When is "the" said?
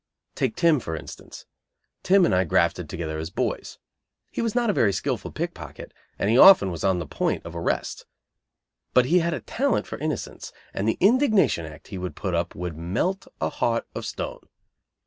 6.97-7.05, 10.87-10.97